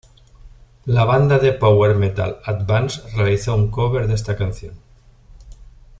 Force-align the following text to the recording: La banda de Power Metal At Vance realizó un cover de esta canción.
La 0.95 1.03
banda 1.05 1.37
de 1.37 1.51
Power 1.53 1.95
Metal 1.95 2.39
At 2.43 2.65
Vance 2.65 3.03
realizó 3.15 3.53
un 3.55 3.69
cover 3.69 4.07
de 4.07 4.15
esta 4.15 4.35
canción. 4.35 4.73